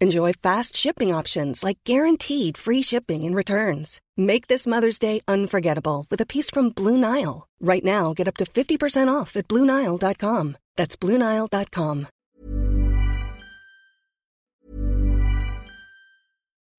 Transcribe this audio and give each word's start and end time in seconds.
Enjoy 0.00 0.32
fast 0.34 0.76
shipping 0.76 1.10
options 1.12 1.64
like 1.64 1.78
guaranteed 1.84 2.58
free 2.58 2.82
shipping 2.82 3.24
and 3.24 3.34
returns. 3.34 4.00
Make 4.16 4.46
this 4.46 4.66
Mother's 4.66 4.98
Day 4.98 5.20
unforgettable 5.26 6.04
with 6.10 6.20
a 6.20 6.26
piece 6.26 6.50
from 6.50 6.68
Blue 6.70 6.98
Nile. 6.98 7.48
Right 7.60 7.84
now, 7.84 8.12
get 8.12 8.28
up 8.28 8.36
to 8.36 8.44
50% 8.44 9.08
off 9.08 9.36
at 9.36 9.48
BlueNile.com. 9.48 10.56
That's 10.76 10.96
BlueNile.com. 10.96 12.08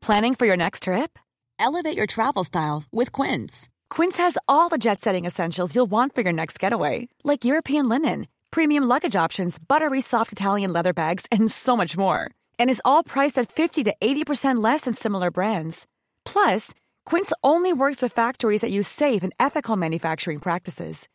Planning 0.02 0.36
for 0.36 0.46
your 0.46 0.58
next 0.58 0.84
trip? 0.84 1.20
Elevate 1.60 1.98
your 1.98 2.06
travel 2.06 2.44
style 2.44 2.84
with 2.94 3.12
Quince. 3.12 3.68
Quince 3.90 4.18
has 4.18 4.38
all 4.48 4.70
the 4.70 4.78
jet 4.78 5.02
setting 5.02 5.26
essentials 5.26 5.76
you'll 5.76 5.88
want 5.90 6.14
for 6.14 6.22
your 6.22 6.34
next 6.34 6.60
getaway, 6.60 7.08
like 7.24 7.44
European 7.46 7.90
linen, 7.90 8.28
premium 8.52 8.84
luggage 8.84 9.16
options, 9.16 9.58
buttery 9.60 10.02
soft 10.02 10.32
Italian 10.32 10.72
leather 10.72 10.94
bags, 10.94 11.26
and 11.32 11.52
so 11.52 11.76
much 11.76 11.98
more. 11.98 12.32
And 12.60 12.70
is 12.70 12.82
all 12.86 13.04
priced 13.04 13.40
at 13.40 13.52
50 13.52 13.84
to 13.86 13.96
80% 14.00 14.64
less 14.64 14.82
than 14.82 14.94
similar 14.94 15.32
brands. 15.32 15.88
Plus, 16.24 16.74
Quince 17.06 17.34
only 17.44 17.74
works 17.74 18.02
with 18.02 18.14
factories 18.14 18.62
that 18.62 18.72
use 18.72 18.88
safe 18.88 19.24
and 19.24 19.34
ethical 19.40 19.76
manufacturing 19.76 20.40
practices. 20.40 21.08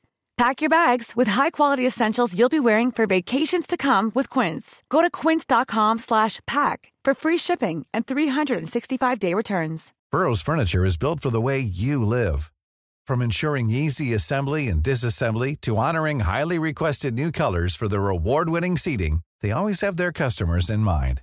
Pack 0.43 0.61
your 0.61 0.71
bags 0.71 1.12
with 1.15 1.29
high-quality 1.29 1.87
essentials 1.87 2.37
you'll 2.37 2.49
be 2.49 2.59
wearing 2.59 2.91
for 2.91 3.07
vacations 3.07 3.67
to 3.67 3.77
come 3.77 4.11
with 4.15 4.29
Quince. 4.29 4.83
Go 4.89 5.01
to 5.01 5.09
quince.com 5.09 5.99
slash 5.99 6.41
pack 6.47 6.91
for 7.05 7.15
free 7.15 7.37
shipping 7.37 7.87
and 7.95 8.06
365-day 8.06 9.34
returns. 9.34 9.93
Burrow's 10.11 10.43
furniture 10.43 10.84
is 10.84 10.97
built 10.97 11.21
for 11.21 11.31
the 11.31 11.41
way 11.41 11.61
you 11.61 12.05
live. 12.05 12.50
From 13.06 13.22
ensuring 13.22 13.71
easy 13.71 14.15
assembly 14.15 14.66
and 14.66 14.83
disassembly 14.83 15.61
to 15.61 15.77
honoring 15.77 16.21
highly 16.21 16.59
requested 16.59 17.15
new 17.15 17.31
colors 17.31 17.77
for 17.77 17.87
their 17.87 18.09
award-winning 18.09 18.77
seating, 18.77 19.21
they 19.43 19.53
always 19.53 19.81
have 19.81 19.97
their 19.97 20.12
customers 20.12 20.71
in 20.71 20.81
mind. 20.81 21.22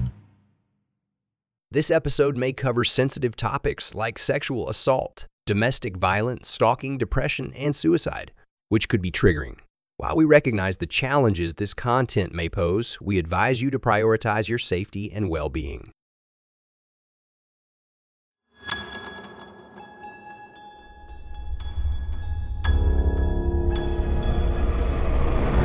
This 1.73 1.89
episode 1.89 2.35
may 2.35 2.51
cover 2.51 2.83
sensitive 2.83 3.37
topics 3.37 3.95
like 3.95 4.19
sexual 4.19 4.67
assault, 4.67 5.27
domestic 5.45 5.95
violence, 5.95 6.49
stalking, 6.49 6.97
depression, 6.97 7.53
and 7.55 7.73
suicide, 7.73 8.33
which 8.67 8.89
could 8.89 9.01
be 9.01 9.09
triggering. 9.09 9.57
While 9.95 10.17
we 10.17 10.25
recognize 10.25 10.77
the 10.77 10.85
challenges 10.85 11.55
this 11.55 11.73
content 11.73 12.33
may 12.33 12.49
pose, 12.49 12.97
we 12.99 13.17
advise 13.17 13.61
you 13.61 13.71
to 13.71 13.79
prioritize 13.79 14.49
your 14.49 14.57
safety 14.57 15.13
and 15.13 15.29
well 15.29 15.47
being. 15.47 15.93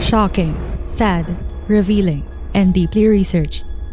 Shocking, 0.00 0.56
sad, 0.84 1.26
revealing, 1.68 2.24
and 2.54 2.72
deeply 2.72 3.08
researched. 3.08 3.66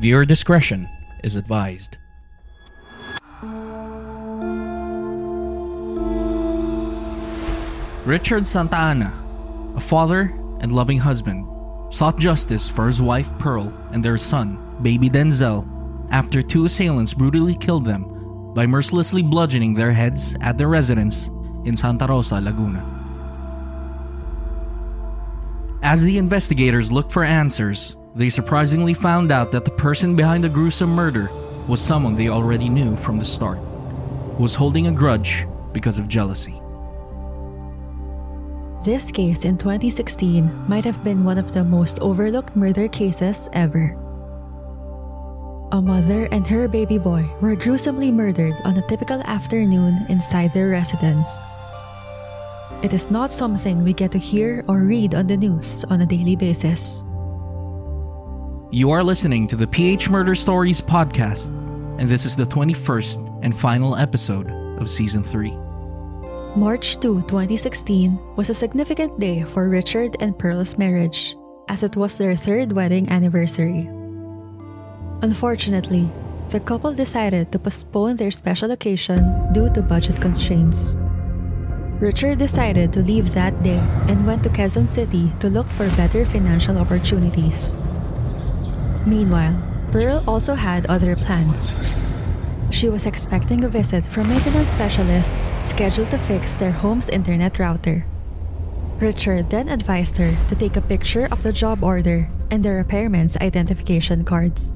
Viewer 0.00 0.24
discretion 0.24 0.88
is 1.22 1.36
advised. 1.36 1.98
Richard 8.06 8.46
Santa 8.46 8.78
Ana, 8.78 9.12
a 9.76 9.80
father 9.80 10.32
and 10.60 10.72
loving 10.72 10.96
husband, 10.96 11.46
sought 11.92 12.18
justice 12.18 12.66
for 12.66 12.86
his 12.86 13.02
wife 13.02 13.28
Pearl 13.38 13.70
and 13.92 14.02
their 14.02 14.16
son, 14.16 14.58
baby 14.80 15.10
Denzel, 15.10 15.68
after 16.10 16.40
two 16.40 16.64
assailants 16.64 17.12
brutally 17.12 17.54
killed 17.54 17.84
them 17.84 18.54
by 18.54 18.66
mercilessly 18.66 19.22
bludgeoning 19.22 19.74
their 19.74 19.92
heads 19.92 20.34
at 20.40 20.56
their 20.56 20.68
residence 20.68 21.28
in 21.66 21.76
Santa 21.76 22.06
Rosa, 22.06 22.40
Laguna. 22.40 22.80
As 25.82 26.02
the 26.02 26.16
investigators 26.16 26.90
looked 26.90 27.12
for 27.12 27.22
answers, 27.22 27.96
they 28.14 28.28
surprisingly 28.28 28.94
found 28.94 29.30
out 29.30 29.52
that 29.52 29.64
the 29.64 29.70
person 29.70 30.16
behind 30.16 30.42
the 30.42 30.48
gruesome 30.48 30.90
murder 30.90 31.30
was 31.68 31.80
someone 31.80 32.16
they 32.16 32.28
already 32.28 32.68
knew 32.68 32.96
from 32.96 33.18
the 33.18 33.24
start, 33.24 33.58
who 33.58 34.42
was 34.42 34.54
holding 34.54 34.88
a 34.88 34.92
grudge 34.92 35.46
because 35.72 35.98
of 35.98 36.08
jealousy. 36.08 36.60
This 38.84 39.12
case 39.12 39.44
in 39.44 39.58
2016 39.58 40.64
might 40.66 40.84
have 40.84 41.04
been 41.04 41.22
one 41.22 41.38
of 41.38 41.52
the 41.52 41.62
most 41.62 42.00
overlooked 42.00 42.56
murder 42.56 42.88
cases 42.88 43.48
ever. 43.52 43.96
A 45.72 45.80
mother 45.80 46.26
and 46.32 46.46
her 46.48 46.66
baby 46.66 46.98
boy 46.98 47.30
were 47.40 47.54
gruesomely 47.54 48.10
murdered 48.10 48.54
on 48.64 48.76
a 48.76 48.88
typical 48.88 49.20
afternoon 49.22 50.04
inside 50.08 50.52
their 50.52 50.70
residence. 50.70 51.42
It 52.82 52.92
is 52.92 53.10
not 53.10 53.30
something 53.30 53.84
we 53.84 53.92
get 53.92 54.10
to 54.12 54.18
hear 54.18 54.64
or 54.66 54.82
read 54.82 55.14
on 55.14 55.28
the 55.28 55.36
news 55.36 55.84
on 55.84 56.00
a 56.00 56.06
daily 56.06 56.34
basis. 56.34 57.04
You 58.72 58.92
are 58.92 59.02
listening 59.02 59.48
to 59.48 59.56
the 59.56 59.66
PH 59.66 60.08
Murder 60.10 60.36
Stories 60.36 60.80
podcast, 60.80 61.50
and 61.98 62.08
this 62.08 62.24
is 62.24 62.36
the 62.36 62.44
21st 62.44 63.42
and 63.42 63.50
final 63.50 63.96
episode 63.96 64.46
of 64.78 64.88
Season 64.88 65.24
3. 65.24 65.50
March 66.54 66.94
2, 67.00 67.22
2016 67.22 68.16
was 68.36 68.48
a 68.48 68.54
significant 68.54 69.18
day 69.18 69.42
for 69.42 69.68
Richard 69.68 70.14
and 70.20 70.38
Pearl's 70.38 70.78
marriage, 70.78 71.34
as 71.68 71.82
it 71.82 71.96
was 71.96 72.16
their 72.16 72.36
third 72.36 72.70
wedding 72.70 73.10
anniversary. 73.10 73.90
Unfortunately, 75.22 76.08
the 76.50 76.60
couple 76.60 76.94
decided 76.94 77.50
to 77.50 77.58
postpone 77.58 78.22
their 78.22 78.30
special 78.30 78.70
occasion 78.70 79.50
due 79.52 79.68
to 79.74 79.82
budget 79.82 80.20
constraints. 80.20 80.94
Richard 81.98 82.38
decided 82.38 82.92
to 82.92 83.02
leave 83.02 83.34
that 83.34 83.64
day 83.64 83.82
and 84.06 84.24
went 84.24 84.44
to 84.44 84.48
Quezon 84.48 84.86
City 84.86 85.32
to 85.40 85.50
look 85.50 85.66
for 85.66 85.90
better 85.96 86.24
financial 86.24 86.78
opportunities. 86.78 87.74
Meanwhile, 89.06 89.56
Pearl 89.92 90.22
also 90.26 90.54
had 90.54 90.86
other 90.86 91.14
plans. 91.16 91.72
She 92.70 92.88
was 92.88 93.06
expecting 93.06 93.64
a 93.64 93.68
visit 93.68 94.06
from 94.06 94.28
maintenance 94.28 94.68
specialists 94.68 95.44
scheduled 95.62 96.10
to 96.10 96.18
fix 96.18 96.54
their 96.54 96.70
home's 96.70 97.08
internet 97.08 97.58
router. 97.58 98.06
Richard 99.00 99.50
then 99.50 99.68
advised 99.68 100.18
her 100.18 100.36
to 100.48 100.54
take 100.54 100.76
a 100.76 100.80
picture 100.80 101.26
of 101.32 101.42
the 101.42 101.52
job 101.52 101.82
order 101.82 102.30
and 102.50 102.62
the 102.62 102.70
repairman's 102.70 103.36
identification 103.38 104.24
cards. 104.24 104.72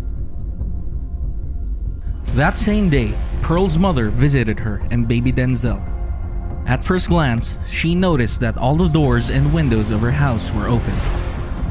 That 2.34 2.58
same 2.58 2.88
day, 2.88 3.14
Pearl's 3.42 3.78
mother 3.78 4.10
visited 4.10 4.58
her 4.58 4.82
and 4.90 5.06
baby 5.06 5.30
Denzel. 5.30 5.78
At 6.66 6.82
first 6.82 7.08
glance, 7.08 7.58
she 7.68 7.94
noticed 7.94 8.40
that 8.40 8.56
all 8.56 8.74
the 8.74 8.88
doors 8.88 9.28
and 9.28 9.52
windows 9.52 9.90
of 9.90 10.00
her 10.00 10.10
house 10.10 10.50
were 10.52 10.66
open, 10.66 10.94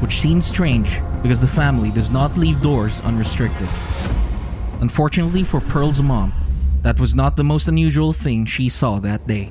which 0.00 0.20
seems 0.20 0.46
strange 0.46 1.00
because 1.22 1.40
the 1.40 1.46
family 1.46 1.90
does 1.90 2.10
not 2.10 2.36
leave 2.36 2.62
doors 2.62 3.00
unrestricted. 3.02 3.68
Unfortunately 4.80 5.44
for 5.44 5.60
Pearl's 5.60 6.02
mom, 6.02 6.32
that 6.82 7.00
was 7.00 7.14
not 7.14 7.36
the 7.36 7.44
most 7.44 7.68
unusual 7.68 8.12
thing 8.12 8.44
she 8.44 8.68
saw 8.68 8.98
that 8.98 9.26
day. 9.26 9.50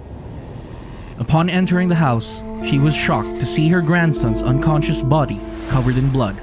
Upon 1.20 1.50
entering 1.50 1.88
the 1.88 1.96
house, 1.96 2.44
she 2.64 2.80
was 2.80 2.96
shocked 2.96 3.40
to 3.40 3.46
see 3.46 3.70
her 3.70 3.82
grandson's 3.82 4.42
unconscious 4.42 5.02
body 5.02 5.40
covered 5.70 5.98
in 5.98 6.12
blood. 6.12 6.40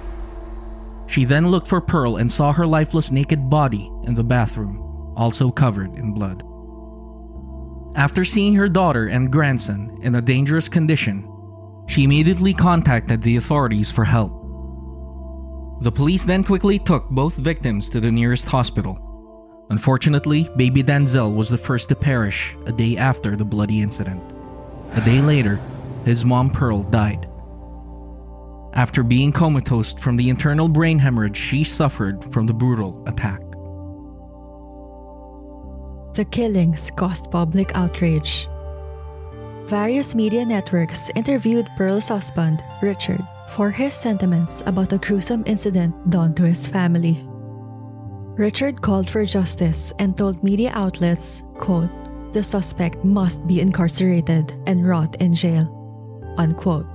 She 1.07 1.25
then 1.25 1.51
looked 1.51 1.69
for 1.69 1.81
Pearl 1.81 2.17
and 2.17 2.31
saw 2.31 2.53
her 2.53 2.67
lifeless 2.67 3.11
naked 3.11 3.51
body 3.51 3.91
in 4.05 4.15
the 4.15 4.25
bathroom, 4.25 5.15
also 5.17 5.51
covered 5.51 5.95
in 5.97 6.13
blood. 6.13 6.43
After 7.97 8.25
seeing 8.25 8.55
her 8.55 8.69
daughter 8.69 9.07
and 9.07 9.33
grandson 9.33 9.99
in 10.03 10.15
a 10.15 10.23
dangerous 10.23 10.69
condition, 10.69 11.30
she 11.87 12.05
immediately 12.05 12.55
contacted 12.55 13.23
the 13.23 13.37
authorities 13.37 13.91
for 13.91 14.05
help. 14.05 14.33
The 15.83 15.93
police 15.93 16.25
then 16.25 16.45
quickly 16.45 16.79
took 16.79 17.09
both 17.09 17.37
victims 17.37 17.89
to 17.91 18.01
the 18.01 18.13
nearest 18.13 18.47
hospital. 18.47 18.99
Unfortunately, 19.71 20.49
baby 20.57 20.83
Denzel 20.83 21.35
was 21.35 21.49
the 21.49 21.59
first 21.59 21.89
to 21.89 21.95
perish 21.95 22.57
a 22.67 22.73
day 22.73 22.97
after 22.97 23.37
the 23.37 23.45
bloody 23.45 23.81
incident. 23.81 24.23
A 24.93 25.01
day 25.01 25.21
later, 25.21 25.61
his 26.05 26.25
mom 26.25 26.51
Pearl 26.51 26.83
died. 26.83 27.29
After 28.75 29.03
being 29.03 29.33
comatose 29.33 29.95
from 29.95 30.17
the 30.17 30.29
internal 30.29 30.69
brain 30.69 30.99
hemorrhage 30.99 31.37
she 31.37 31.65
suffered 31.65 32.25
from 32.33 32.47
the 32.47 32.55
brutal 32.55 33.03
attack. 33.07 33.41
The 36.15 36.25
killings 36.25 36.91
caused 36.97 37.31
public 37.31 37.75
outrage. 37.75 38.49
Various 39.71 40.17
media 40.17 40.45
networks 40.45 41.13
interviewed 41.15 41.71
Pearl's 41.77 42.09
husband, 42.09 42.61
Richard, 42.83 43.23
for 43.47 43.71
his 43.71 43.95
sentiments 43.95 44.65
about 44.67 44.89
the 44.89 44.99
gruesome 44.99 45.45
incident 45.47 45.95
done 46.11 46.35
to 46.35 46.43
his 46.43 46.67
family. 46.67 47.23
Richard 48.35 48.83
called 48.83 49.09
for 49.09 49.25
justice 49.25 49.93
and 50.01 50.17
told 50.17 50.43
media 50.43 50.73
outlets, 50.75 51.45
quote, 51.55 51.89
the 52.33 52.43
suspect 52.43 53.05
must 53.05 53.47
be 53.47 53.61
incarcerated 53.61 54.59
and 54.67 54.89
rot 54.89 55.15
in 55.23 55.35
jail, 55.35 55.71
unquote. 56.37 56.87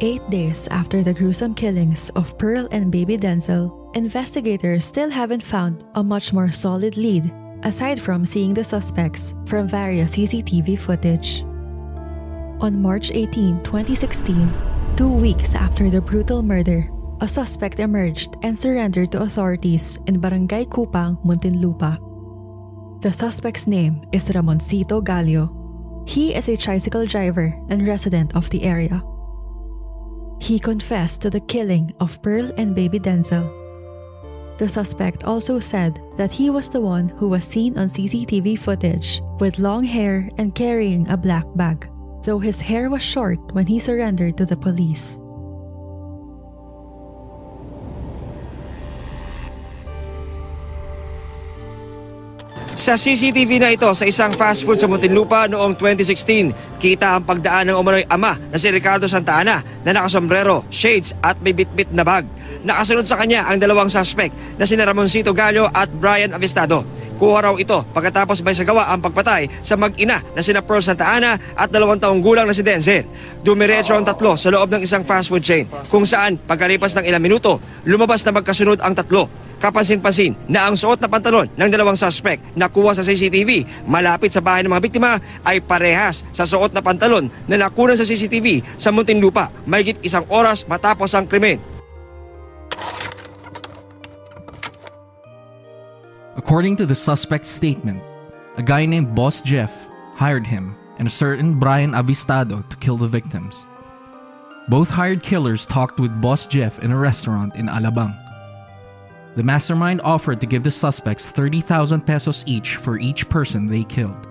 Eight 0.00 0.22
days 0.30 0.68
after 0.68 1.02
the 1.02 1.14
gruesome 1.14 1.56
killings 1.56 2.10
of 2.10 2.38
Pearl 2.38 2.68
and 2.70 2.92
baby 2.92 3.18
Denzel, 3.18 3.90
investigators 3.96 4.84
still 4.84 5.10
haven't 5.10 5.42
found 5.42 5.84
a 5.96 6.04
much 6.04 6.32
more 6.32 6.52
solid 6.52 6.96
lead 6.96 7.32
aside 7.64 8.00
from 8.00 8.24
seeing 8.24 8.54
the 8.54 8.62
suspects 8.62 9.34
from 9.46 9.66
various 9.66 10.14
CCTV 10.14 10.78
footage. 10.78 11.45
On 12.60 12.80
March 12.80 13.10
18, 13.12 13.62
2016, 13.62 14.48
two 14.96 15.12
weeks 15.12 15.54
after 15.54 15.90
the 15.90 16.00
brutal 16.00 16.42
murder, 16.42 16.88
a 17.20 17.28
suspect 17.28 17.80
emerged 17.80 18.36
and 18.42 18.56
surrendered 18.58 19.12
to 19.12 19.22
authorities 19.22 19.98
in 20.06 20.20
Barangay 20.20 20.64
Cupang, 20.66 21.22
Muntinlupa. 21.24 22.00
The 23.02 23.12
suspect's 23.12 23.66
name 23.66 24.04
is 24.12 24.28
Ramoncito 24.28 25.04
Gallo. 25.04 25.52
He 26.06 26.34
is 26.34 26.48
a 26.48 26.56
tricycle 26.56 27.06
driver 27.06 27.52
and 27.68 27.86
resident 27.86 28.34
of 28.34 28.48
the 28.50 28.64
area. 28.64 29.02
He 30.40 30.58
confessed 30.58 31.20
to 31.22 31.30
the 31.30 31.40
killing 31.40 31.92
of 32.00 32.20
Pearl 32.22 32.52
and 32.56 32.74
baby 32.74 32.98
Denzel 32.98 33.66
the 34.58 34.68
suspect 34.68 35.24
also 35.24 35.58
said 35.58 36.00
that 36.16 36.32
he 36.32 36.48
was 36.48 36.70
the 36.70 36.80
one 36.80 37.08
who 37.10 37.28
was 37.28 37.44
seen 37.44 37.76
on 37.76 37.88
CCTV 37.88 38.58
footage 38.58 39.20
with 39.38 39.58
long 39.58 39.84
hair 39.84 40.28
and 40.38 40.54
carrying 40.54 41.08
a 41.10 41.16
black 41.16 41.44
bag, 41.56 41.88
though 42.26 42.42
his 42.42 42.58
hair 42.58 42.90
was 42.90 43.00
short 43.00 43.38
when 43.54 43.70
he 43.70 43.78
surrendered 43.78 44.34
to 44.36 44.44
the 44.44 44.58
police. 44.58 45.16
Sa 52.76 52.92
CCTV 52.92 53.56
na 53.56 53.72
ito 53.72 53.88
sa 53.96 54.04
isang 54.04 54.36
fast 54.36 54.60
food 54.60 54.76
sa 54.76 54.84
Muntinlupa 54.84 55.48
noong 55.48 55.80
2016, 55.80 56.76
kita 56.76 57.16
ang 57.16 57.24
pagdaan 57.24 57.72
ng 57.72 57.76
umano'y 57.80 58.04
ama 58.12 58.36
na 58.36 58.60
si 58.60 58.68
Ricardo 58.68 59.08
Santa 59.08 59.40
Ana 59.40 59.64
na 59.80 59.96
nakasombrero, 59.96 60.60
shades 60.68 61.16
at 61.24 61.40
may 61.40 61.56
bitbit 61.56 61.88
na 61.96 62.04
bag. 62.04 62.28
Nakasunod 62.68 63.08
sa 63.08 63.16
kanya 63.16 63.48
ang 63.48 63.64
dalawang 63.64 63.88
suspect 63.88 64.36
na 64.60 64.68
sina 64.68 64.84
Ramoncito 64.84 65.32
Gallo 65.32 65.72
at 65.72 65.88
Brian 65.96 66.36
Avistado. 66.36 66.84
Kuha 67.16 67.48
raw 67.48 67.54
ito 67.56 67.80
pagkatapos 67.96 68.44
may 68.44 68.52
sagawa 68.52 68.92
ang 68.92 69.00
pagpatay 69.00 69.48
sa 69.64 69.80
mag-ina 69.80 70.20
na 70.36 70.44
sina 70.44 70.60
Pearl 70.60 70.84
Santa 70.84 71.08
Ana 71.08 71.40
at 71.56 71.72
dalawang 71.72 71.96
taong 71.96 72.20
gulang 72.20 72.44
na 72.44 72.52
si 72.52 72.60
Denzel. 72.60 73.08
Dumiretso 73.40 73.96
ang 73.96 74.04
tatlo 74.04 74.36
sa 74.36 74.52
loob 74.52 74.68
ng 74.68 74.84
isang 74.84 75.00
fast 75.00 75.32
food 75.32 75.40
chain 75.40 75.64
kung 75.88 76.04
saan 76.04 76.36
pagkalipas 76.36 76.92
ng 76.92 77.08
ilang 77.08 77.24
minuto, 77.24 77.56
lumabas 77.88 78.20
na 78.28 78.36
magkasunod 78.36 78.84
ang 78.84 78.92
tatlo. 78.92 79.32
Kapansin-pansin 79.56 80.36
na 80.52 80.68
ang 80.68 80.76
suot 80.76 81.00
na 81.00 81.08
pantalon 81.08 81.48
ng 81.48 81.70
dalawang 81.72 81.96
suspect 81.96 82.44
na 82.52 82.68
kuha 82.68 82.92
sa 82.92 83.00
CCTV 83.00 83.64
malapit 83.88 84.28
sa 84.28 84.44
bahay 84.44 84.60
ng 84.60 84.68
mga 84.68 84.84
biktima 84.84 85.16
ay 85.48 85.64
parehas 85.64 86.28
sa 86.28 86.44
suot 86.44 86.76
na 86.76 86.84
pantalon 86.84 87.32
na 87.48 87.56
nakunan 87.56 87.96
sa 87.96 88.04
CCTV 88.04 88.60
sa 88.76 88.92
Muntinlupa 88.92 89.48
mahigit 89.64 89.96
isang 90.04 90.28
oras 90.28 90.68
matapos 90.68 91.16
ang 91.16 91.24
krimen. 91.24 91.75
According 96.46 96.76
to 96.76 96.86
the 96.86 96.94
suspect's 96.94 97.50
statement, 97.50 98.00
a 98.56 98.62
guy 98.62 98.86
named 98.86 99.16
Boss 99.16 99.42
Jeff 99.42 99.88
hired 100.14 100.46
him 100.46 100.76
and 100.96 101.08
a 101.08 101.10
certain 101.10 101.58
Brian 101.58 101.90
Avistado 101.90 102.62
to 102.68 102.76
kill 102.76 102.96
the 102.96 103.08
victims. 103.08 103.66
Both 104.68 104.88
hired 104.88 105.24
killers 105.24 105.66
talked 105.66 105.98
with 105.98 106.22
Boss 106.22 106.46
Jeff 106.46 106.78
in 106.84 106.92
a 106.92 106.96
restaurant 106.96 107.56
in 107.56 107.66
Alabang. 107.66 108.14
The 109.34 109.42
mastermind 109.42 110.02
offered 110.02 110.40
to 110.40 110.46
give 110.46 110.62
the 110.62 110.70
suspects 110.70 111.26
30,000 111.26 112.06
pesos 112.06 112.44
each 112.46 112.76
for 112.76 112.96
each 112.96 113.28
person 113.28 113.66
they 113.66 113.82
killed. 113.82 114.28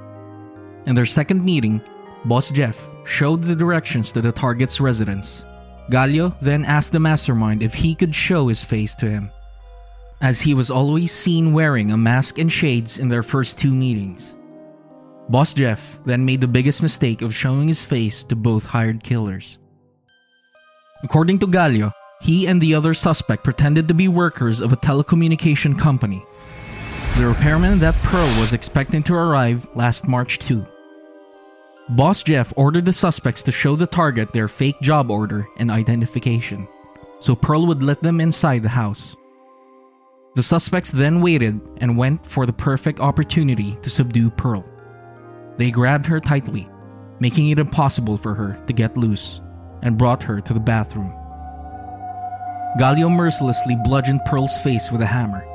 In 0.86 0.96
their 0.96 1.06
second 1.06 1.44
meeting, 1.44 1.82
Boss 2.24 2.50
Jeff 2.50 2.90
showed 3.04 3.44
the 3.44 3.58
directions 3.58 4.14
to 4.14 4.22
the 4.22 4.32
target's 4.32 4.80
residence. 4.80 5.46
Gallo 5.90 6.34
then 6.40 6.64
asked 6.64 6.94
the 6.94 7.00
mastermind 7.02 7.62
if 7.62 7.74
he 7.74 7.94
could 7.94 8.16
show 8.16 8.48
his 8.48 8.64
face 8.64 8.96
to 8.96 9.10
him 9.10 9.32
as 10.22 10.42
he 10.42 10.54
was 10.54 10.72
always 10.72 11.12
seen 11.12 11.54
wearing 11.54 11.92
a 11.92 11.98
mask 11.98 12.40
and 12.40 12.52
shades 12.52 13.00
in 13.00 13.08
their 13.08 13.24
first 13.24 13.60
two 13.60 13.74
meetings. 13.74 14.36
Boss 15.30 15.54
Jeff 15.54 16.00
then 16.06 16.26
made 16.26 16.42
the 16.42 16.48
biggest 16.48 16.82
mistake 16.82 17.22
of 17.22 17.34
showing 17.34 17.68
his 17.68 17.84
face 17.84 18.24
to 18.26 18.36
both 18.36 18.66
hired 18.66 19.04
killers. 19.04 19.60
According 21.04 21.40
to 21.40 21.48
Gallo, 21.48 21.92
he 22.22 22.48
and 22.48 22.62
the 22.62 22.76
other 22.76 22.94
suspect 22.94 23.44
pretended 23.44 23.88
to 23.88 23.94
be 23.94 24.08
workers 24.08 24.62
of 24.62 24.72
a 24.72 24.78
telecommunication 24.78 25.78
company. 25.78 26.24
The 27.18 27.28
repairman 27.28 27.80
that 27.80 27.96
Pearl 28.04 28.28
was 28.40 28.54
expecting 28.54 29.04
to 29.04 29.16
arrive 29.16 29.68
last 29.76 30.08
March 30.08 30.40
2. 30.40 30.66
Boss 31.90 32.24
Jeff 32.24 32.52
ordered 32.56 32.86
the 32.86 32.94
suspects 32.94 33.44
to 33.44 33.52
show 33.52 33.76
the 33.76 33.86
target 33.86 34.32
their 34.32 34.48
fake 34.48 34.80
job 34.82 35.12
order 35.12 35.48
and 35.60 35.70
identification, 35.70 36.68
so 37.20 37.36
Pearl 37.36 37.68
would 37.68 37.84
let 37.84 38.02
them 38.02 38.20
inside 38.20 38.64
the 38.64 38.70
house. 38.70 39.16
The 40.36 40.44
suspects 40.44 40.92
then 40.92 41.22
waited 41.22 41.62
and 41.78 41.98
went 41.98 42.26
for 42.26 42.46
the 42.46 42.52
perfect 42.52 43.00
opportunity 43.00 43.78
to 43.82 43.90
subdue 43.90 44.30
Pearl. 44.30 44.66
They 45.56 45.72
grabbed 45.72 46.06
her 46.08 46.20
tightly, 46.20 46.68
making 47.22 47.50
it 47.50 47.60
impossible 47.60 48.18
for 48.18 48.34
her 48.34 48.62
to 48.68 48.74
get 48.74 48.98
loose, 48.98 49.40
and 49.82 49.98
brought 49.98 50.22
her 50.24 50.42
to 50.42 50.54
the 50.54 50.60
bathroom. 50.60 51.14
Gallo 52.78 53.08
mercilessly 53.08 53.78
bludgeoned 53.86 54.26
Pearl's 54.26 54.58
face 54.58 54.92
with 54.92 55.02
a 55.02 55.06
hammer. 55.06 55.48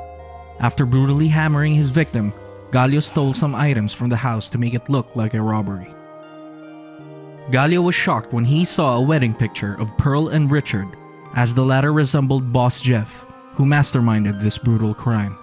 After 0.59 0.87
brutally 0.87 1.27
hammering 1.27 1.75
his 1.75 1.91
victim, 1.91 2.33
Gallo 2.71 3.01
stole 3.01 3.33
some 3.33 3.53
items 3.53 3.93
from 3.93 4.09
the 4.09 4.17
house 4.17 4.49
to 4.49 4.57
make 4.57 4.73
it 4.73 4.89
look 4.89 5.15
like 5.15 5.35
a 5.35 5.41
robbery. 5.41 5.93
Gallo 7.51 7.81
was 7.81 7.93
shocked 7.93 8.33
when 8.33 8.45
he 8.45 8.65
saw 8.65 8.95
a 8.97 9.01
wedding 9.01 9.35
picture 9.35 9.75
of 9.75 9.95
Pearl 9.99 10.29
and 10.29 10.49
Richard, 10.49 10.87
as 11.35 11.53
the 11.53 11.63
latter 11.63 11.93
resembled 11.93 12.51
Boss 12.51 12.81
Jeff, 12.81 13.30
who 13.53 13.65
masterminded 13.65 14.41
this 14.41 14.57
brutal 14.57 14.93
crime. 14.93 15.37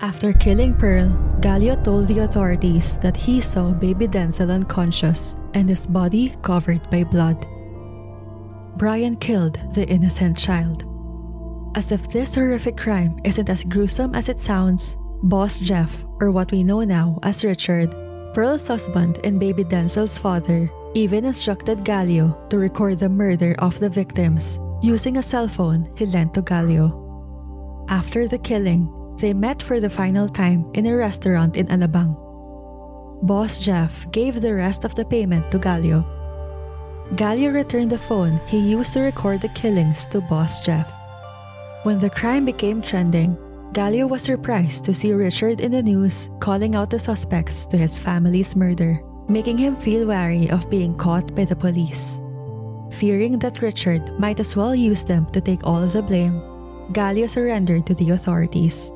After 0.00 0.34
killing 0.34 0.74
Pearl, 0.74 1.08
Gallo 1.40 1.76
told 1.82 2.08
the 2.08 2.18
authorities 2.20 2.98
that 2.98 3.16
he 3.16 3.40
saw 3.40 3.72
baby 3.72 4.06
Denzel 4.06 4.50
unconscious 4.50 5.34
and 5.54 5.68
his 5.68 5.86
body 5.86 6.34
covered 6.42 6.84
by 6.90 7.04
blood. 7.04 7.46
Brian 8.76 9.16
killed 9.16 9.58
the 9.72 9.86
innocent 9.88 10.36
child. 10.36 10.84
As 11.74 11.90
if 11.90 12.10
this 12.10 12.34
horrific 12.34 12.76
crime 12.76 13.18
isn't 13.24 13.48
as 13.48 13.64
gruesome 13.64 14.14
as 14.14 14.28
it 14.28 14.38
sounds, 14.38 14.96
Boss 15.22 15.58
Jeff, 15.58 16.04
or 16.20 16.30
what 16.30 16.52
we 16.52 16.62
know 16.62 16.84
now 16.84 17.18
as 17.22 17.44
Richard, 17.44 17.90
Pearl's 18.34 18.66
husband 18.66 19.20
and 19.24 19.40
baby 19.40 19.64
Denzel's 19.64 20.18
father, 20.18 20.70
even 20.92 21.24
instructed 21.24 21.84
Gallo 21.84 22.36
to 22.50 22.58
record 22.58 22.98
the 22.98 23.08
murder 23.08 23.54
of 23.58 23.78
the 23.80 23.88
victims 23.88 24.58
using 24.84 25.16
a 25.16 25.22
cell 25.22 25.48
phone 25.48 25.88
he 25.96 26.04
lent 26.04 26.34
to 26.34 26.42
Gallo. 26.42 26.92
After 27.88 28.28
the 28.28 28.36
killing, 28.36 28.92
they 29.16 29.32
met 29.32 29.62
for 29.62 29.80
the 29.80 29.88
final 29.88 30.28
time 30.28 30.68
in 30.74 30.84
a 30.84 30.94
restaurant 30.94 31.56
in 31.56 31.66
Alabang. 31.68 32.12
Boss 33.22 33.56
Jeff 33.58 34.04
gave 34.12 34.42
the 34.42 34.52
rest 34.52 34.84
of 34.84 34.94
the 34.94 35.04
payment 35.04 35.50
to 35.50 35.58
Gallo. 35.58 36.04
Gallo 37.16 37.48
returned 37.48 37.92
the 37.92 37.98
phone 37.98 38.38
he 38.46 38.58
used 38.58 38.92
to 38.92 39.00
record 39.00 39.40
the 39.40 39.48
killings 39.56 40.06
to 40.08 40.20
Boss 40.20 40.60
Jeff. 40.60 40.92
When 41.84 41.98
the 41.98 42.10
crime 42.10 42.44
became 42.44 42.82
trending, 42.82 43.38
Gallo 43.72 44.06
was 44.06 44.22
surprised 44.22 44.84
to 44.84 44.94
see 44.94 45.12
Richard 45.12 45.60
in 45.60 45.72
the 45.72 45.82
news 45.82 46.28
calling 46.40 46.74
out 46.74 46.90
the 46.90 47.00
suspects 47.00 47.64
to 47.66 47.76
his 47.76 47.96
family's 47.96 48.54
murder, 48.54 49.00
making 49.28 49.56
him 49.56 49.76
feel 49.76 50.06
wary 50.06 50.50
of 50.50 50.68
being 50.68 50.94
caught 50.96 51.34
by 51.34 51.44
the 51.44 51.56
police. 51.56 52.20
Fearing 52.94 53.40
that 53.40 53.60
Richard 53.60 54.18
might 54.20 54.38
as 54.38 54.54
well 54.54 54.72
use 54.72 55.02
them 55.02 55.26
to 55.32 55.40
take 55.40 55.66
all 55.66 55.82
of 55.82 55.92
the 55.92 56.02
blame, 56.02 56.40
Gallo 56.92 57.26
surrendered 57.26 57.86
to 57.86 57.94
the 57.94 58.10
authorities. 58.10 58.92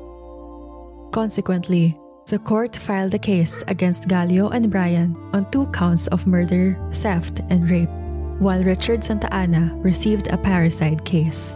Consequently, 1.11 1.99
the 2.27 2.39
court 2.39 2.75
filed 2.77 3.13
a 3.13 3.19
case 3.19 3.61
against 3.67 4.07
Gallo 4.07 4.49
and 4.49 4.71
Brian 4.71 5.17
on 5.33 5.51
two 5.51 5.65
counts 5.67 6.07
of 6.07 6.27
murder, 6.27 6.79
theft, 6.93 7.41
and 7.49 7.69
rape, 7.69 7.89
while 8.39 8.63
Richard 8.63 9.03
Santa 9.03 9.27
Ana 9.33 9.75
received 9.81 10.27
a 10.27 10.37
parricide 10.37 11.03
case. 11.03 11.55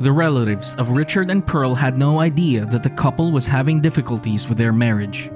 The 0.00 0.10
relatives 0.10 0.74
of 0.74 0.88
Richard 0.88 1.30
and 1.30 1.46
Pearl 1.46 1.76
had 1.76 1.96
no 1.96 2.18
idea 2.18 2.66
that 2.66 2.82
the 2.82 2.90
couple 2.90 3.30
was 3.30 3.46
having 3.46 3.80
difficulties 3.80 4.48
with 4.48 4.58
their 4.58 4.72
marriage. 4.72 5.30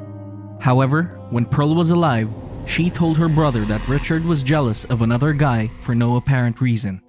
However, 0.60 1.20
when 1.30 1.44
Pearl 1.44 1.76
was 1.76 1.90
alive, 1.90 2.34
she 2.66 2.90
told 2.90 3.16
her 3.16 3.28
brother 3.28 3.62
that 3.62 3.86
Richard 3.88 4.24
was 4.24 4.42
jealous 4.42 4.84
of 4.84 5.02
another 5.02 5.32
guy 5.32 5.70
for 5.80 5.94
no 5.94 6.16
apparent 6.16 6.60
reason. 6.60 7.00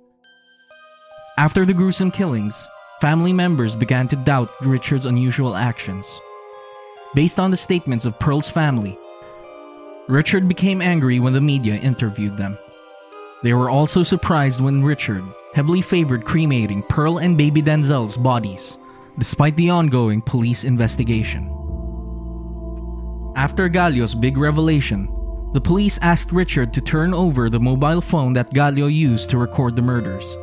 After 1.37 1.65
the 1.65 1.73
gruesome 1.73 2.11
killings, 2.11 2.67
family 3.01 3.33
members 3.33 3.75
began 3.75 4.07
to 4.07 4.15
doubt 4.15 4.49
Richard's 4.61 5.05
unusual 5.05 5.55
actions. 5.55 6.19
Based 7.15 7.39
on 7.39 7.51
the 7.51 7.57
statements 7.57 8.05
of 8.05 8.19
Pearl's 8.19 8.49
family, 8.49 8.97
Richard 10.07 10.47
became 10.47 10.81
angry 10.81 11.19
when 11.19 11.33
the 11.33 11.41
media 11.41 11.75
interviewed 11.75 12.37
them. 12.37 12.57
They 13.43 13.53
were 13.53 13.69
also 13.69 14.03
surprised 14.03 14.61
when 14.61 14.83
Richard 14.83 15.23
heavily 15.53 15.81
favored 15.81 16.23
cremating 16.23 16.83
Pearl 16.83 17.17
and 17.17 17.37
baby 17.37 17.61
Denzel's 17.61 18.17
bodies, 18.17 18.77
despite 19.17 19.55
the 19.55 19.69
ongoing 19.69 20.21
police 20.21 20.63
investigation. 20.63 21.53
After 23.35 23.67
Gallo's 23.67 24.15
big 24.15 24.37
revelation, 24.37 25.07
the 25.53 25.61
police 25.61 25.97
asked 26.01 26.31
Richard 26.31 26.73
to 26.73 26.81
turn 26.81 27.13
over 27.13 27.49
the 27.49 27.59
mobile 27.59 28.01
phone 28.01 28.33
that 28.33 28.53
Gallo 28.53 28.87
used 28.87 29.29
to 29.29 29.37
record 29.37 29.75
the 29.75 29.81
murders. 29.81 30.37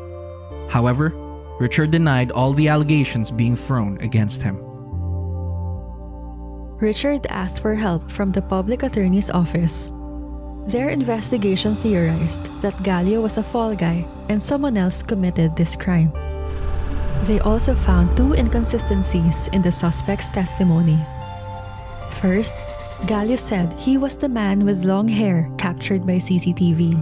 However, 0.71 1.13
Richard 1.61 1.91
denied 1.91 2.33
all 2.33 2.53
the 2.53 2.69
allegations 2.69 3.31
being 3.31 3.55
thrown 3.55 3.99
against 4.01 4.43
him. 4.43 4.59
Richard 6.81 7.27
asked 7.31 7.61
for 7.61 7.75
help 7.75 8.11
from 8.11 8.33
the 8.33 8.43
public 8.43 8.83
attorney's 8.83 9.31
office. 9.31 9.93
Their 10.67 10.89
investigation 10.89 11.77
theorized 11.77 12.49
that 12.63 12.83
Gallo 12.83 13.21
was 13.21 13.37
a 13.37 13.43
fall 13.43 13.75
guy 13.75 14.07
and 14.29 14.43
someone 14.43 14.77
else 14.77 15.03
committed 15.03 15.55
this 15.55 15.77
crime. 15.77 16.13
They 17.25 17.39
also 17.41 17.75
found 17.75 18.17
two 18.17 18.33
inconsistencies 18.35 19.49
in 19.53 19.63
the 19.63 19.73
suspect's 19.73 20.29
testimony. 20.29 20.99
First, 22.11 22.55
Gallo 23.07 23.37
said 23.37 23.71
he 23.77 23.99
was 23.99 24.17
the 24.17 24.29
man 24.29 24.65
with 24.65 24.85
long 24.85 25.07
hair 25.07 25.53
captured 25.59 26.07
by 26.07 26.17
CCTV. 26.17 26.97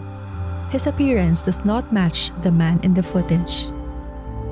His 0.72 0.88
appearance 0.88 1.42
does 1.42 1.64
not 1.64 1.92
match 1.92 2.32
the 2.42 2.50
man 2.50 2.80
in 2.82 2.92
the 2.92 3.02
footage. 3.02 3.70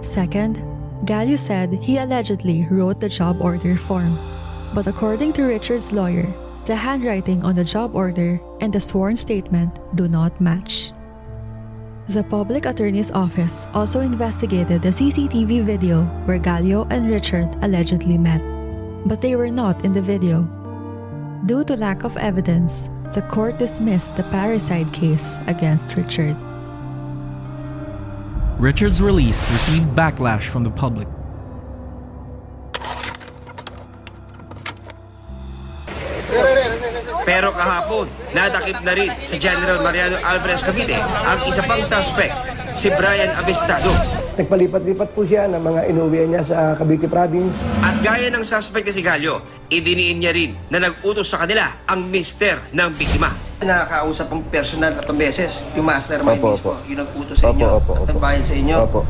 Second, 0.00 0.62
Gallo 1.06 1.34
said 1.34 1.72
he 1.82 1.98
allegedly 1.98 2.68
wrote 2.70 3.00
the 3.00 3.08
job 3.08 3.42
order 3.42 3.76
form, 3.76 4.14
but 4.74 4.86
according 4.86 5.32
to 5.32 5.42
Richard's 5.42 5.90
lawyer, 5.90 6.32
the 6.66 6.76
handwriting 6.76 7.42
on 7.42 7.56
the 7.56 7.64
job 7.64 7.96
order 7.96 8.38
and 8.60 8.72
the 8.72 8.80
sworn 8.80 9.16
statement 9.16 9.74
do 9.96 10.06
not 10.06 10.40
match. 10.40 10.92
The 12.06 12.22
public 12.22 12.66
attorney's 12.66 13.10
office 13.10 13.66
also 13.74 14.00
investigated 14.00 14.82
the 14.82 14.94
CCTV 14.94 15.64
video 15.64 16.04
where 16.26 16.38
Gallo 16.38 16.86
and 16.90 17.10
Richard 17.10 17.50
allegedly 17.62 18.18
met, 18.18 18.42
but 19.04 19.20
they 19.20 19.34
were 19.34 19.50
not 19.50 19.84
in 19.84 19.92
the 19.92 20.02
video. 20.02 20.59
Due 21.46 21.64
to 21.64 21.74
lack 21.74 22.04
of 22.04 22.16
evidence, 22.18 22.90
the 23.14 23.22
court 23.22 23.58
dismissed 23.58 24.14
the 24.14 24.22
parricide 24.24 24.92
case 24.92 25.40
against 25.46 25.96
Richard. 25.96 26.36
Richard's 28.58 29.00
release 29.00 29.40
received 29.48 29.88
backlash 29.96 30.52
from 30.52 30.64
the 30.64 30.70
public. 30.70 31.08
Pero 37.24 37.56
kahapon, 37.56 38.04
nadakip 38.36 38.84
na 38.84 38.92
rin 38.92 39.08
si 39.24 39.40
General 39.40 39.80
Mariano 39.80 40.20
Alvarez 40.20 40.60
Cavite 40.60 41.00
ang 41.00 41.40
isa 41.48 41.64
pang 41.64 41.80
suspect, 41.80 42.36
si 42.76 42.92
Brian 42.92 43.32
Avestado. 43.40 44.19
Nagpalipat-lipat 44.40 45.12
po 45.12 45.20
siya 45.20 45.52
ng 45.52 45.60
mga 45.60 45.80
inuwi 45.92 46.24
niya 46.24 46.40
sa 46.40 46.72
Cavite 46.72 47.04
Province. 47.04 47.60
At 47.84 48.00
gaya 48.00 48.32
ng 48.32 48.40
suspect 48.40 48.88
na 48.88 48.94
si 48.96 49.04
Gallo, 49.04 49.44
idiniin 49.68 50.16
niya 50.16 50.32
rin 50.32 50.56
na 50.72 50.80
nag-utos 50.80 51.28
sa 51.28 51.44
kanila 51.44 51.68
ang 51.84 52.08
mister 52.08 52.56
ng 52.72 52.88
biktima. 52.96 53.28
Nakakausap 53.60 54.32
ang 54.32 54.40
personal 54.48 54.96
at 54.96 55.04
beses, 55.12 55.60
yung 55.76 55.84
mastermind 55.84 56.40
Opo, 56.40 56.56
mismo, 56.56 56.72
opo. 56.72 56.88
yung 56.88 56.98
nag-utos 57.04 57.36
sa 57.36 57.52
Opo, 57.52 57.54
inyo, 57.54 57.66
opo, 57.68 57.92
at 57.92 58.00
opo. 58.00 58.08
nagbayad 58.08 58.44
sa 58.48 58.54
inyo. 58.56 58.76
Opo. 58.80 59.00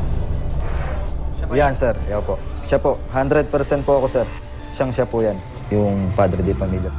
Yan, 1.51 1.73
sir. 1.75 1.95
Yan 2.07 2.23
po. 2.23 2.35
Siya 2.63 2.79
po. 2.79 2.91
100% 3.11 3.47
po 3.87 4.03
ako, 4.03 4.07
sir. 4.11 4.27
Siyang 4.75 4.91
siya 4.91 5.07
po 5.07 5.23
yan. 5.23 5.39
Yung 5.71 6.11
padre 6.11 6.43
di 6.43 6.51
pamilya. 6.51 6.91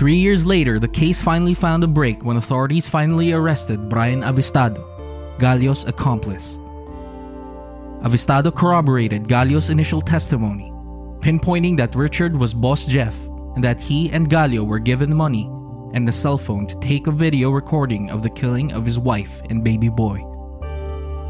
Three 0.00 0.16
years 0.16 0.46
later, 0.46 0.78
the 0.78 0.88
case 0.88 1.20
finally 1.20 1.52
found 1.52 1.84
a 1.84 1.86
break 1.86 2.24
when 2.24 2.38
authorities 2.38 2.88
finally 2.88 3.34
arrested 3.34 3.90
Brian 3.90 4.22
Avistado, 4.22 4.82
Gallo's 5.38 5.84
accomplice. 5.84 6.58
Avistado 8.00 8.50
corroborated 8.50 9.28
Gallo's 9.28 9.68
initial 9.68 10.00
testimony, 10.00 10.72
pinpointing 11.20 11.76
that 11.76 11.94
Richard 11.94 12.34
was 12.34 12.54
Boss 12.54 12.86
Jeff 12.86 13.14
and 13.54 13.62
that 13.62 13.78
he 13.78 14.10
and 14.10 14.30
Gallo 14.30 14.64
were 14.64 14.78
given 14.78 15.14
money 15.14 15.44
and 15.92 16.08
a 16.08 16.12
cell 16.12 16.38
phone 16.38 16.66
to 16.66 16.80
take 16.80 17.06
a 17.06 17.12
video 17.12 17.50
recording 17.50 18.08
of 18.08 18.22
the 18.22 18.30
killing 18.30 18.72
of 18.72 18.86
his 18.86 18.98
wife 18.98 19.42
and 19.50 19.62
baby 19.62 19.90
boy. 19.90 20.24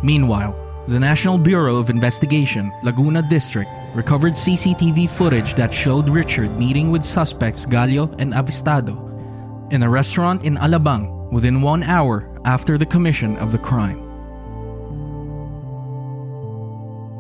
Meanwhile, 0.05 0.55
the 0.89 0.99
National 0.99 1.39
Bureau 1.39 1.77
of 1.77 1.91
Investigation, 1.91 2.73
Laguna 2.83 3.23
District, 3.23 3.71
recovered 3.95 4.33
CCTV 4.33 5.09
footage 5.09 5.55
that 5.55 5.73
showed 5.73 6.09
Richard 6.09 6.59
meeting 6.59 6.91
with 6.91 7.05
suspects 7.05 7.67
Gallo 7.67 8.11
and 8.19 8.33
Avistado 8.33 8.99
in 9.73 9.83
a 9.83 9.91
restaurant 9.91 10.45
in 10.45 10.57
Alabang 10.57 11.31
within 11.31 11.61
one 11.63 11.83
hour 11.83 12.29
after 12.45 12.79
the 12.79 12.87
commission 12.87 13.37
of 13.37 13.53
the 13.53 13.59
crime. 13.59 14.01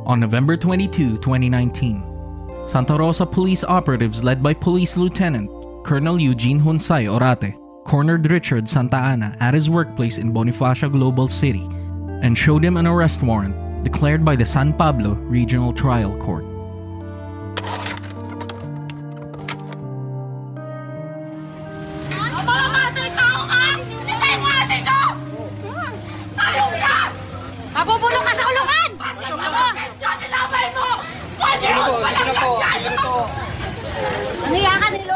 On 0.06 0.18
November 0.18 0.56
22, 0.56 1.18
2019, 1.18 2.66
Santa 2.66 2.96
Rosa 2.96 3.26
police 3.26 3.62
operatives 3.62 4.24
led 4.24 4.42
by 4.42 4.54
Police 4.54 4.96
Lieutenant 4.96 5.50
Colonel 5.84 6.20
Eugene 6.20 6.60
Hunsay 6.60 7.06
Orate 7.06 7.56
cornered 7.84 8.30
Richard 8.30 8.68
Santa 8.68 8.96
Ana 8.96 9.36
at 9.40 9.54
his 9.54 9.70
workplace 9.70 10.18
in 10.18 10.32
Bonifacio 10.32 10.90
Global 10.90 11.28
City 11.28 11.68
and 12.22 12.36
showed 12.36 12.64
him 12.64 12.76
an 12.76 12.86
arrest 12.86 13.22
warrant 13.22 13.84
declared 13.84 14.24
by 14.24 14.36
the 14.36 14.44
San 14.44 14.72
Pablo 14.72 15.14
Regional 15.14 15.72
Trial 15.72 16.16
Court. 16.18 16.49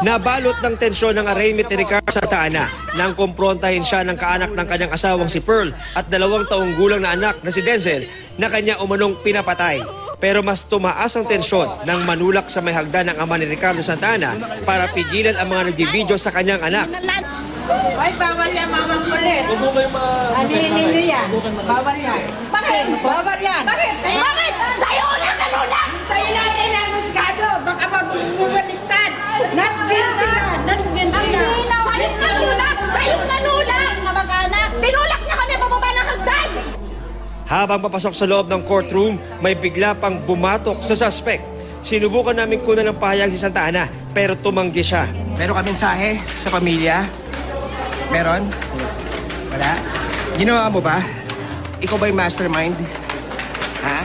Nabalot 0.05 0.61
ng 0.61 0.77
tensyon 0.77 1.17
ng 1.17 1.25
arraignment 1.25 1.65
ni 1.65 1.81
Ricardo 1.81 2.13
Santa 2.13 2.45
Ana 2.45 2.69
nang 2.93 3.17
kumprontahin 3.17 3.81
siya 3.81 4.05
ng 4.05 4.13
kaanak 4.13 4.53
ng 4.53 4.67
kanyang 4.69 4.93
asawang 4.93 5.25
si 5.25 5.41
Pearl 5.41 5.73
at 5.97 6.05
dalawang 6.13 6.45
taong 6.45 6.77
gulang 6.77 7.01
na 7.01 7.17
anak 7.17 7.41
na 7.41 7.49
si 7.49 7.65
Denzel 7.65 8.05
na 8.37 8.45
kanya 8.45 8.77
umanong 8.85 9.17
pinapatay. 9.25 9.81
Pero 10.21 10.45
mas 10.45 10.61
tumaas 10.69 11.09
ang 11.17 11.25
tensyon 11.25 11.89
nang 11.89 12.05
manulak 12.05 12.53
sa 12.53 12.61
may 12.61 12.77
hagdan 12.77 13.09
ng 13.09 13.17
ama 13.17 13.33
ni 13.41 13.49
Ricardo 13.49 13.81
Santa 13.81 14.13
Ana 14.13 14.37
para 14.61 14.93
pigilan 14.93 15.41
ang 15.41 15.49
mga 15.49 15.73
nagbibideo 15.73 16.21
sa 16.21 16.29
kanyang 16.29 16.61
anak. 16.61 16.85
Ay, 17.97 18.13
bawal 18.13 18.53
yan, 18.53 18.69
mamang 18.69 19.01
kulit. 19.09 19.41
Aminin 20.37 20.85
niyo 20.85 21.01
yan. 21.01 21.27
Bawal 21.65 21.97
yan. 21.97 22.21
Bakit? 22.53 22.85
Bawal 23.01 23.39
yan. 23.41 23.63
Bakit? 23.65 23.93
Bakit? 24.05 24.54
Habang 37.65 37.81
papasok 37.81 38.13
sa 38.13 38.29
loob 38.29 38.45
ng 38.45 38.61
courtroom, 38.61 39.17
may 39.41 39.57
bigla 39.57 39.97
pang 39.97 40.21
bumatok 40.21 40.85
sa 40.85 40.93
suspect. 40.93 41.41
Sinubukan 41.81 42.37
namin 42.37 42.61
kunan 42.61 42.93
ng 42.93 43.01
pahayag 43.01 43.33
si 43.33 43.41
Santa 43.41 43.65
Ana, 43.65 43.89
pero 44.13 44.37
tumanggi 44.37 44.85
siya. 44.85 45.09
Meron 45.33 45.57
ka 45.57 45.65
mensahe 45.65 46.21
sa 46.37 46.53
pamilya? 46.53 47.09
Meron? 48.13 48.45
Wala? 49.49 49.81
Ginawa 50.37 50.69
mo 50.69 50.77
ba? 50.77 51.01
Ikaw 51.81 51.97
ba 51.97 52.05
yung 52.05 52.21
mastermind? 52.21 52.77
Ha? 53.81 53.99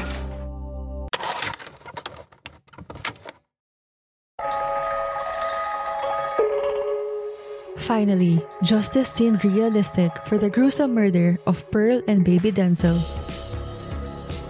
Finally, 7.77 8.41
justice 8.65 9.13
seemed 9.13 9.45
realistic 9.45 10.17
for 10.25 10.41
the 10.41 10.49
gruesome 10.49 10.97
murder 10.97 11.37
of 11.45 11.61
Pearl 11.69 12.01
and 12.09 12.25
baby 12.25 12.49
Denzel. 12.49 13.20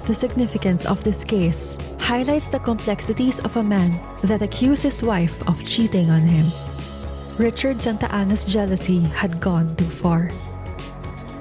The 0.06 0.14
significance 0.14 0.86
of 0.86 1.04
this 1.04 1.22
case 1.24 1.76
highlights 1.98 2.48
the 2.48 2.58
complexities 2.58 3.40
of 3.40 3.56
a 3.56 3.62
man 3.62 4.00
that 4.24 4.42
accused 4.42 4.82
his 4.82 5.02
wife 5.02 5.46
of 5.48 5.64
cheating 5.64 6.10
on 6.10 6.22
him. 6.22 6.46
Richard 7.38 7.80
Santa 7.80 8.10
Ana's 8.12 8.44
jealousy 8.44 9.00
had 9.00 9.40
gone 9.40 9.74
too 9.76 9.84
far. 9.84 10.30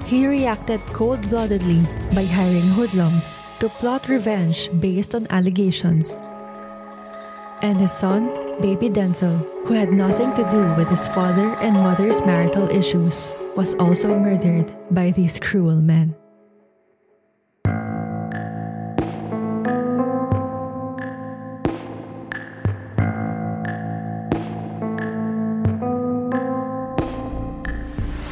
He 0.06 0.26
reacted 0.26 0.80
cold 0.92 1.20
bloodedly 1.28 1.82
by 2.14 2.24
hiring 2.24 2.68
hoodlums 2.74 3.40
to 3.60 3.68
plot 3.68 4.08
revenge 4.08 4.70
based 4.80 5.14
on 5.14 5.26
allegations. 5.30 6.20
And 7.62 7.78
his 7.78 7.92
son, 7.92 8.32
baby 8.60 8.88
Denzel, 8.88 9.38
who 9.66 9.74
had 9.74 9.92
nothing 9.92 10.32
to 10.34 10.48
do 10.50 10.74
with 10.74 10.88
his 10.88 11.06
father 11.08 11.54
and 11.60 11.74
mother's 11.74 12.22
marital 12.22 12.68
issues, 12.70 13.32
was 13.56 13.74
also 13.76 14.18
murdered 14.18 14.72
by 14.90 15.10
these 15.10 15.38
cruel 15.38 15.76
men. 15.76 16.16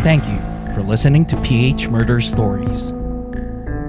Thank 0.09 0.27
you 0.27 0.39
for 0.73 0.81
listening 0.81 1.27
to 1.27 1.37
PH 1.43 1.89
Murder 1.89 2.23
Stories. 2.23 2.95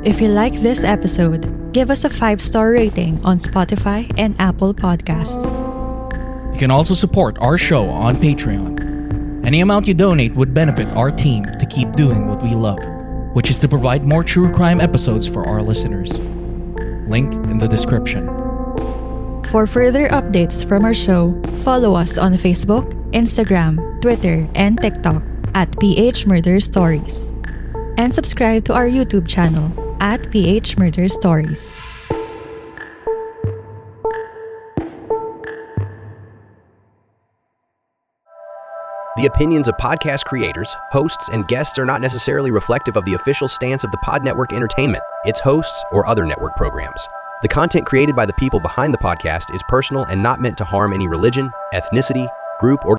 If 0.04 0.20
you 0.20 0.28
like 0.28 0.52
this 0.52 0.84
episode, 0.84 1.72
give 1.72 1.90
us 1.90 2.04
a 2.04 2.10
five 2.10 2.42
star 2.42 2.72
rating 2.72 3.24
on 3.24 3.38
Spotify 3.38 4.14
and 4.18 4.36
Apple 4.38 4.74
Podcasts. 4.74 5.48
You 6.52 6.60
can 6.60 6.72
also 6.72 6.94
support 6.94 7.38
our 7.40 7.58
show 7.58 7.88
on 7.88 8.18
Patreon. 8.18 9.46
Any 9.46 9.62
amount 9.62 9.88
you 9.88 9.94
donate 9.94 10.36
would 10.36 10.54
benefit 10.54 10.90
our 10.90 11.10
team 11.10 11.46
to 11.58 11.66
keep 11.66 11.94
doing 11.94 12.28
what 12.28 12.44
we 12.44 12.50
love, 12.50 12.84
which 13.34 13.50
is 13.50 13.58
to 13.60 13.70
provide 13.70 14.04
more 14.04 14.22
true 14.22 14.52
crime 14.52 14.82
episodes 14.82 15.26
for 15.26 15.48
our 15.48 15.62
listeners. 15.62 16.20
Link 17.08 17.34
in 17.48 17.60
the 17.60 17.68
description. 17.70 18.28
For 19.46 19.66
further 19.66 20.10
updates 20.10 20.68
from 20.68 20.84
our 20.84 20.94
show, 20.94 21.42
follow 21.64 21.94
us 21.96 22.18
on 22.18 22.34
Facebook, 22.34 22.92
Instagram, 23.14 24.02
Twitter, 24.02 24.50
and 24.54 24.78
TikTok 24.78 25.24
at 25.54 25.80
PH 25.80 26.26
Murder 26.26 26.60
Stories. 26.60 27.36
And 27.98 28.14
subscribe 28.14 28.66
to 28.66 28.74
our 28.74 28.88
YouTube 28.88 29.28
channel 29.28 29.72
at 30.00 30.30
PH 30.32 30.78
Murder 30.78 31.10
Stories. 31.10 31.78
The 39.18 39.26
opinions 39.26 39.68
of 39.68 39.76
podcast 39.76 40.24
creators, 40.24 40.74
hosts, 40.92 41.28
and 41.28 41.46
guests 41.50 41.78
are 41.78 41.86
not 41.86 42.00
necessarily 42.00 42.52
reflective 42.52 42.96
of 42.96 43.04
the 43.04 43.16
official 43.16 43.50
stance 43.50 43.84
of 43.84 43.92
the 43.92 43.98
Pod 43.98 44.24
Network 44.24 44.54
Entertainment, 44.54 45.04
its 45.26 45.42
hosts, 45.42 45.84
or 45.92 46.06
other 46.06 46.26
network 46.26 46.56
programs. 46.56 47.06
The 47.42 47.48
content 47.48 47.86
created 47.86 48.16
by 48.16 48.26
the 48.26 48.34
people 48.34 48.60
behind 48.60 48.94
the 48.94 48.98
podcast 48.98 49.54
is 49.54 49.64
personal 49.68 50.06
and 50.06 50.22
not 50.22 50.40
meant 50.40 50.58
to 50.60 50.64
harm 50.64 50.94
any 50.94 51.08
religion, 51.08 51.52
ethnicity, 51.74 52.30
group, 52.60 52.86
or 52.86 52.99